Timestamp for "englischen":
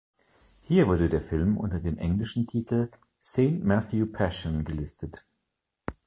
1.99-2.47